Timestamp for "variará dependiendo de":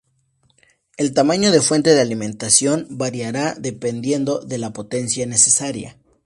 2.89-4.57